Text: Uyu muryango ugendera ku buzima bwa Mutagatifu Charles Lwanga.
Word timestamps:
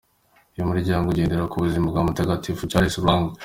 Uyu 0.53 0.69
muryango 0.69 1.05
ugendera 1.09 1.49
ku 1.51 1.57
buzima 1.63 1.85
bwa 1.91 2.01
Mutagatifu 2.07 2.69
Charles 2.69 2.95
Lwanga. 3.03 3.33